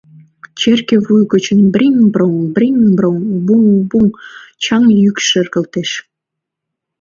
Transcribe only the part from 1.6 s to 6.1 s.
брин-брон, брин-брон, буҥ-буҥ чаҥ йӱк шергылтеш.